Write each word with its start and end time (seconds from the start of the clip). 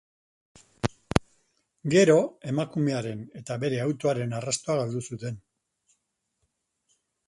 Gero, 1.95 2.17
emakumearen 2.53 3.23
eta 3.43 3.61
bere 3.67 3.85
autoaren 3.87 4.37
arrastoa 4.41 4.83
galdu 4.85 5.07
zuten. 5.09 5.43